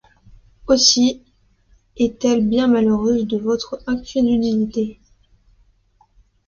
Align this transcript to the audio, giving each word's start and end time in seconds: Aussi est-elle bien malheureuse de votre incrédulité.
Aussi 0.65 1.21
est-elle 1.95 2.47
bien 2.47 2.67
malheureuse 2.67 3.27
de 3.27 3.37
votre 3.37 3.83
incrédulité. 3.85 4.99